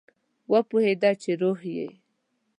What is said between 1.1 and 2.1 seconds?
چې روح یې